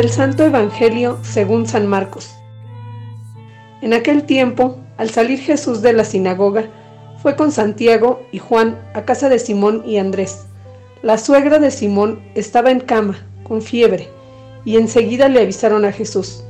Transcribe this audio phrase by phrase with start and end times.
[0.00, 2.34] Del Santo Evangelio según San Marcos.
[3.82, 6.70] En aquel tiempo, al salir Jesús de la sinagoga,
[7.20, 10.46] fue con Santiago y Juan a casa de Simón y Andrés.
[11.02, 14.08] La suegra de Simón estaba en cama, con fiebre,
[14.64, 16.44] y enseguida le avisaron a Jesús.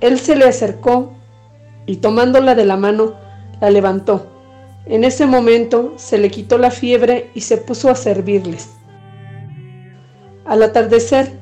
[0.00, 1.12] Él se le acercó
[1.86, 3.14] y tomándola de la mano,
[3.60, 4.26] la levantó.
[4.86, 8.70] En ese momento se le quitó la fiebre y se puso a servirles.
[10.44, 11.41] Al atardecer,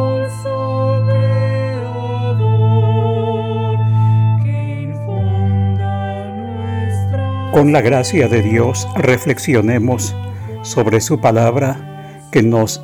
[7.51, 10.15] Con la gracia de Dios reflexionemos
[10.61, 12.81] sobre su palabra que nos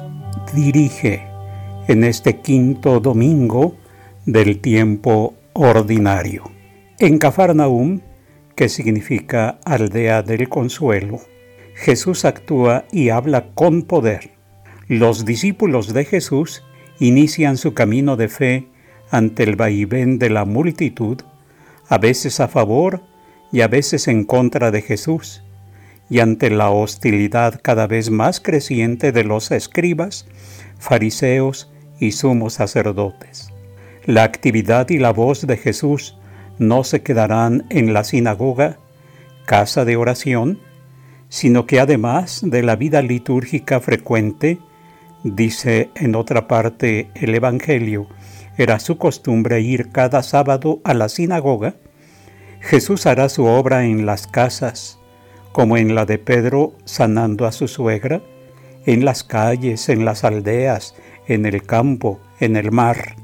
[0.53, 1.25] dirige
[1.87, 3.77] en este quinto domingo
[4.25, 6.51] del tiempo ordinario.
[6.99, 8.01] En Cafarnaum,
[8.55, 11.21] que significa aldea del consuelo,
[11.73, 14.31] Jesús actúa y habla con poder.
[14.89, 16.65] Los discípulos de Jesús
[16.99, 18.67] inician su camino de fe
[19.11, 21.21] ante el vaivén de la multitud,
[21.87, 23.01] a veces a favor
[23.51, 25.43] y a veces en contra de Jesús,
[26.09, 30.27] y ante la hostilidad cada vez más creciente de los escribas,
[30.79, 33.51] fariseos y sumos sacerdotes.
[34.05, 36.17] La actividad y la voz de Jesús
[36.59, 38.77] no se quedarán en la sinagoga,
[39.45, 40.59] casa de oración,
[41.29, 44.59] sino que además de la vida litúrgica frecuente,
[45.23, 48.07] dice en otra parte el Evangelio,
[48.57, 51.75] era su costumbre ir cada sábado a la sinagoga,
[52.61, 54.99] Jesús hará su obra en las casas,
[55.51, 58.21] como en la de Pedro sanando a su suegra,
[58.85, 60.95] en las calles, en las aldeas,
[61.27, 63.15] en el campo, en el mar.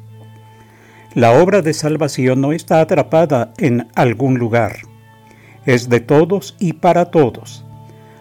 [1.14, 4.78] La obra de salvación no está atrapada en algún lugar,
[5.66, 7.66] es de todos y para todos.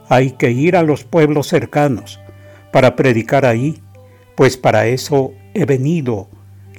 [0.09, 2.21] Hay que ir a los pueblos cercanos
[2.71, 3.83] para predicar ahí,
[4.35, 6.29] pues para eso he venido,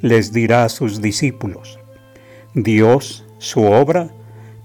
[0.01, 1.79] les dirá a sus discípulos.
[2.53, 4.09] Dios, su obra,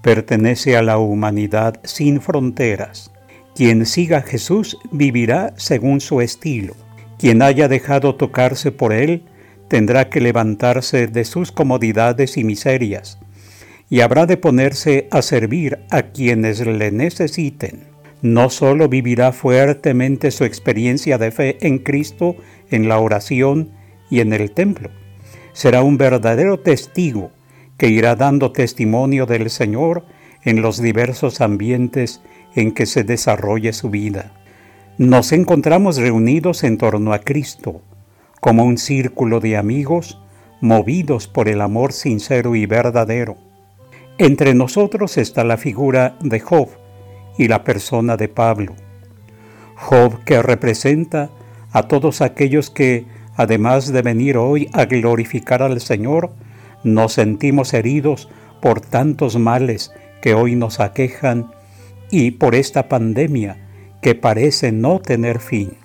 [0.01, 3.11] pertenece a la humanidad sin fronteras.
[3.55, 6.75] Quien siga a Jesús vivirá según su estilo.
[7.17, 9.23] Quien haya dejado tocarse por él
[9.67, 13.19] tendrá que levantarse de sus comodidades y miserias,
[13.89, 17.89] y habrá de ponerse a servir a quienes le necesiten
[18.21, 22.35] no solo vivirá fuertemente su experiencia de fe en Cristo
[22.69, 23.71] en la oración
[24.09, 24.89] y en el templo,
[25.53, 27.31] será un verdadero testigo
[27.79, 30.05] que irá dando testimonio del Señor
[30.43, 32.21] en los diversos ambientes
[32.53, 34.33] en que se desarrolle su vida.
[34.99, 37.81] Nos encontramos reunidos en torno a Cristo,
[38.41, 40.21] como un círculo de amigos
[40.61, 43.37] movidos por el amor sincero y verdadero.
[44.17, 46.69] Entre nosotros está la figura de Job,
[47.39, 48.75] y la persona de Pablo.
[49.75, 51.29] Job que representa
[51.71, 53.05] a todos aquellos que,
[53.37, 56.31] además de venir hoy a glorificar al Señor,
[56.83, 58.29] nos sentimos heridos
[58.61, 59.91] por tantos males
[60.21, 61.51] que hoy nos aquejan
[62.11, 63.57] y por esta pandemia
[64.01, 65.77] que parece no tener fin.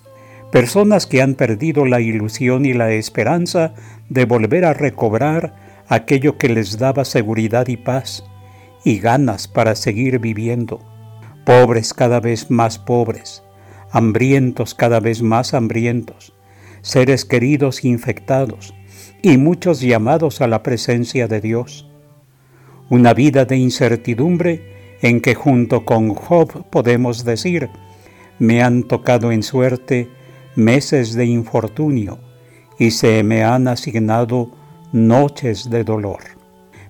[0.53, 3.75] Personas que han perdido la ilusión y la esperanza
[4.09, 5.55] de volver a recobrar
[5.89, 8.25] aquello que les daba seguridad y paz
[8.85, 10.81] y ganas para seguir viviendo
[11.45, 13.43] pobres cada vez más pobres,
[13.91, 16.33] hambrientos cada vez más hambrientos,
[16.81, 18.75] seres queridos infectados
[19.25, 21.88] y muchos llamados a la presencia de Dios.
[22.91, 27.71] Una vida de incertidumbre en que junto con Job podemos decir,
[28.38, 30.11] me han tocado en suerte
[30.56, 32.19] meses de infortunio
[32.79, 34.50] y se me han asignado
[34.93, 36.20] noches de dolor.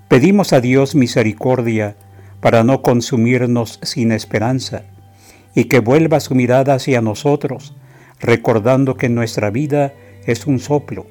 [0.09, 1.95] Pedimos a Dios misericordia
[2.41, 4.83] para no consumirnos sin esperanza,
[5.55, 7.77] y que vuelva su mirada hacia nosotros,
[8.19, 9.95] recordando que nuestra vida
[10.27, 11.07] es un soplo,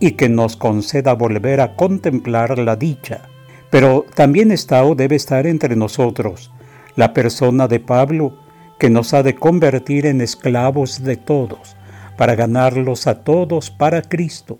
[0.00, 3.28] y que nos conceda volver a contemplar la dicha,
[3.70, 6.50] Pero también está o debe estar entre nosotros
[6.96, 8.36] la persona de Pablo,
[8.80, 11.76] que nos ha de convertir en esclavos de todos,
[12.16, 14.58] para ganarlos a todos para Cristo,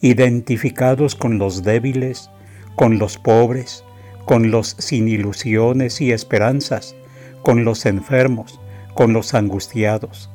[0.00, 2.30] identificados con los débiles,
[2.76, 3.84] con los pobres,
[4.24, 6.94] con los sin ilusiones y esperanzas,
[7.42, 8.60] con los enfermos,
[8.94, 10.30] con los angustiados.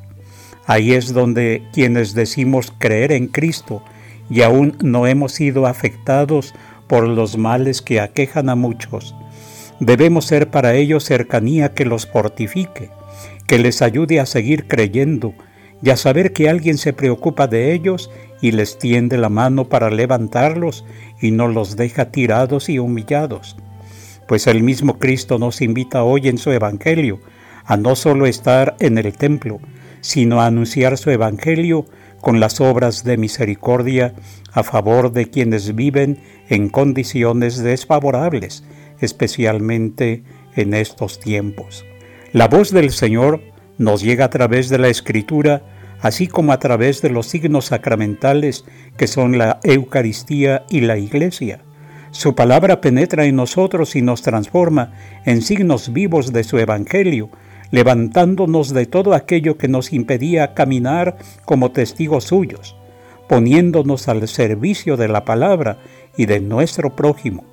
[0.66, 3.84] Ahí es donde quienes decimos creer en Cristo
[4.32, 6.56] y aún no hemos sido afectados
[6.88, 9.14] por los males que aquejan a muchos,
[9.82, 12.90] debemos ser para ellos cercanía que los fortifique,
[13.46, 15.34] que les ayude a seguir creyendo
[15.84, 18.10] y a saber que alguien se preocupa de ellos
[18.42, 20.86] y les tiende la mano para levantarlos
[21.20, 23.58] y no los deja tirados y humillados.
[24.28, 27.20] Pues el mismo Cristo nos invita hoy en su Evangelio
[27.66, 29.60] a no solo estar en el templo,
[30.00, 31.86] sino a anunciar su Evangelio
[32.22, 34.14] con las obras de misericordia
[34.54, 36.20] a favor de quienes viven
[36.50, 38.64] en condiciones desfavorables,
[39.00, 40.24] especialmente
[40.56, 41.86] en estos tiempos.
[42.32, 43.42] La voz del Señor
[43.78, 45.64] nos llega a través de la Escritura,
[46.02, 48.66] así como a través de los signos sacramentales
[48.98, 51.62] que son la Eucaristía y la Iglesia.
[52.12, 54.94] Su palabra penetra en nosotros y nos transforma
[55.26, 57.30] en signos vivos de su Evangelio,
[57.72, 62.76] levantándonos de todo aquello que nos impedía caminar como testigos suyos,
[63.28, 65.80] poniéndonos al servicio de la palabra
[66.18, 67.46] y de nuestro prójimo.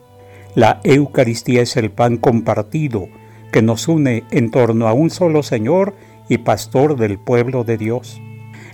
[0.55, 3.09] La Eucaristía es el pan compartido,
[3.53, 5.95] que nos une en torno a un solo Señor
[6.29, 8.21] y Pastor del pueblo de Dios.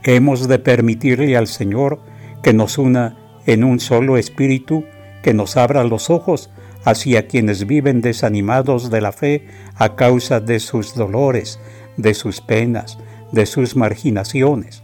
[0.03, 2.01] Hemos de permitirle al Señor
[2.43, 4.85] que nos una en un solo espíritu,
[5.23, 6.51] que nos abra los ojos
[6.85, 9.47] hacia quienes viven desanimados de la fe
[9.77, 11.59] a causa de sus dolores,
[11.97, 12.99] de sus penas,
[13.33, 14.83] de sus marginaciones,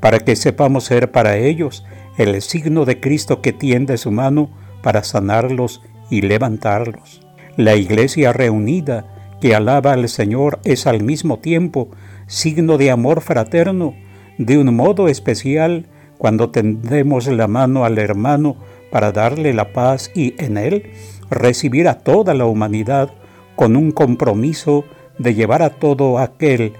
[0.00, 1.84] para que sepamos ser para ellos
[2.18, 4.50] el signo de Cristo que tiende su mano
[4.82, 7.20] para sanarlos y levantarlos.
[7.56, 9.06] La iglesia reunida
[9.40, 11.90] que alaba al Señor es al mismo tiempo
[12.26, 13.94] signo de amor fraterno,
[14.36, 15.86] de un modo especial
[16.18, 18.56] cuando tendemos la mano al hermano
[18.90, 20.92] para darle la paz y en él
[21.30, 23.10] recibir a toda la humanidad
[23.56, 24.84] con un compromiso
[25.18, 26.72] de llevar a todo aquel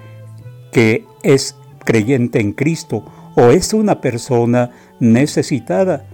[0.73, 4.71] que es creyente en Cristo o es una persona
[5.01, 6.07] necesitada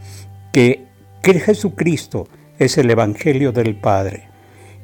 [0.53, 0.85] que,
[1.23, 4.29] Jesucristo es el Evangelio del Padre.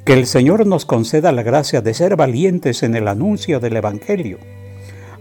[0.06, 4.38] Que el Señor nos conceda la gracia de ser valientes en el anuncio del Evangelio,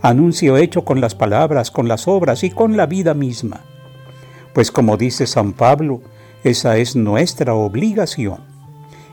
[0.01, 3.65] anuncio hecho con las palabras, con las obras y con la vida misma.
[4.53, 6.01] Pues como dice San Pablo,
[6.43, 8.39] esa es nuestra obligación.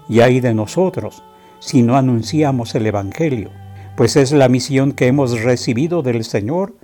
[0.08, 1.22] Y hay de nosotros
[1.58, 3.50] si no anunciamos el Evangelio,
[3.96, 6.74] pues es la misión que hemos recibido del Señor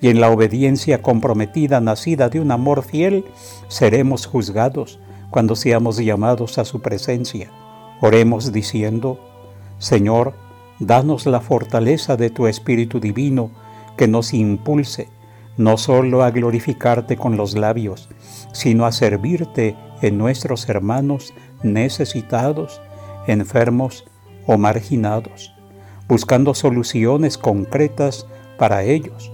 [0.00, 3.24] y en la obediencia comprometida nacida de un amor fiel,
[3.68, 4.98] seremos juzgados
[5.30, 7.50] cuando seamos llamados a su presencia.
[8.00, 9.20] Oremos diciendo,
[9.78, 10.34] Señor,
[10.80, 13.50] danos la fortaleza de tu Espíritu Divino
[13.96, 15.08] que nos impulse
[15.56, 18.08] no solo a glorificarte con los labios,
[18.52, 21.32] sino a servirte en nuestros hermanos
[21.62, 22.80] necesitados,
[23.26, 24.04] enfermos
[24.46, 25.54] o marginados,
[26.08, 28.26] buscando soluciones concretas
[28.58, 29.32] para ellos,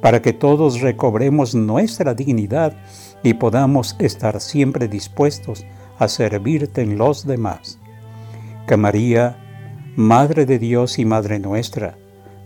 [0.00, 2.74] para que todos recobremos nuestra dignidad
[3.22, 5.64] y podamos estar siempre dispuestos
[5.98, 7.78] a servirte en los demás.
[8.66, 9.36] Que María,
[9.96, 11.98] Madre de Dios y Madre nuestra,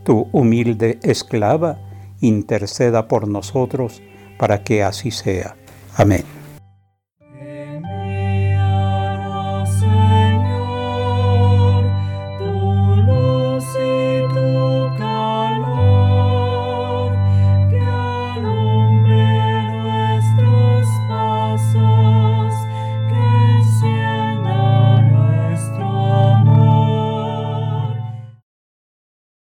[0.02, 1.78] tu humilde esclava,
[2.26, 4.02] interceda por nosotros
[4.38, 5.56] para que así sea.
[5.96, 6.33] Amén.